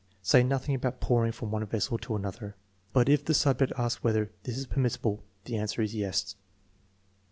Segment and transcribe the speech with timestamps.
[0.23, 2.55] Say nothing about pouring from one vessel to another,
[2.91, 6.33] but if the subject asks whether this is permissible the answer is "yes."